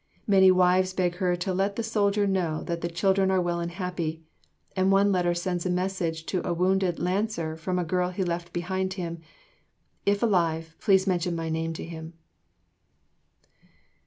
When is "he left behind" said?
8.09-8.93